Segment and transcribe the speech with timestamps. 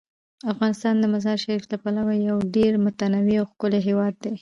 [0.53, 4.33] افغانستان د مزارشریف له پلوه یو ډیر متنوع او ښکلی هیواد دی.